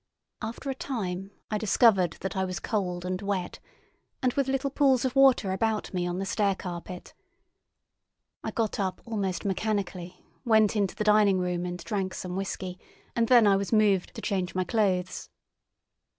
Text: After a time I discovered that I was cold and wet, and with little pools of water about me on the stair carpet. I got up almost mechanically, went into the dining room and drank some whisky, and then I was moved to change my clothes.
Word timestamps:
After 0.41 0.71
a 0.71 0.73
time 0.73 1.29
I 1.51 1.59
discovered 1.59 2.13
that 2.21 2.35
I 2.35 2.43
was 2.43 2.59
cold 2.59 3.05
and 3.05 3.21
wet, 3.21 3.59
and 4.23 4.33
with 4.33 4.47
little 4.47 4.71
pools 4.71 5.05
of 5.05 5.15
water 5.15 5.51
about 5.51 5.93
me 5.93 6.07
on 6.07 6.17
the 6.17 6.25
stair 6.25 6.55
carpet. 6.55 7.13
I 8.43 8.49
got 8.49 8.79
up 8.79 9.03
almost 9.05 9.45
mechanically, 9.45 10.25
went 10.43 10.75
into 10.75 10.95
the 10.95 11.03
dining 11.03 11.37
room 11.37 11.67
and 11.67 11.77
drank 11.83 12.15
some 12.15 12.35
whisky, 12.35 12.79
and 13.15 13.27
then 13.27 13.45
I 13.45 13.55
was 13.57 13.71
moved 13.71 14.15
to 14.15 14.23
change 14.23 14.55
my 14.55 14.63
clothes. 14.63 15.29